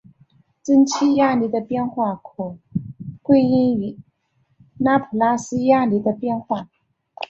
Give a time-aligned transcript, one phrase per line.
[0.63, 2.57] 蒸气压力的变化可
[3.21, 3.99] 归因于
[4.79, 6.69] 拉普拉斯压力的变化。